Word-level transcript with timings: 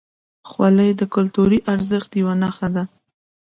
خولۍ 0.49 0.89
د 0.99 1.01
کلتوري 1.13 1.59
ارزښت 1.73 2.11
یوه 2.21 2.33
نښه 2.41 2.67
ده. 2.75 2.83